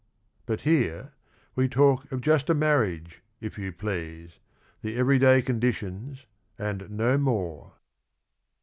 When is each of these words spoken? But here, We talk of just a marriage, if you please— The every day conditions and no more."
But 0.47 0.61
here, 0.61 1.13
We 1.53 1.69
talk 1.69 2.11
of 2.11 2.21
just 2.21 2.49
a 2.49 2.55
marriage, 2.55 3.21
if 3.39 3.59
you 3.59 3.71
please— 3.71 4.39
The 4.81 4.97
every 4.97 5.19
day 5.19 5.43
conditions 5.43 6.25
and 6.57 6.89
no 6.89 7.19
more." 7.19 7.73